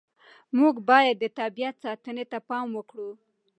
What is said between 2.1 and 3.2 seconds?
ته پام وکړو.